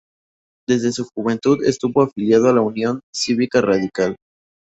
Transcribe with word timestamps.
Desde 0.67 0.91
su 0.93 1.07
juventud 1.15 1.63
estuvo 1.63 2.01
afiliado 2.01 2.49
a 2.49 2.53
la 2.53 2.61
Unión 2.61 3.01
Cívica 3.13 3.61
Radical. 3.61 4.15